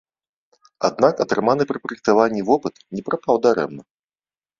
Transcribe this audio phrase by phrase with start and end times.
[0.87, 3.83] Аднак атрыманы пры праектаванні вопыт не прапаў дарэмна.